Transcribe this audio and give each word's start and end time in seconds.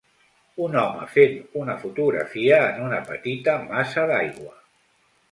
Un 0.67 0.75
home 0.83 1.03
fent 1.17 1.35
una 1.63 1.75
fotografia 1.83 2.57
en 2.69 2.79
un 2.85 2.95
petita 3.09 3.55
massa 3.67 4.07
d'aigua. 4.13 4.57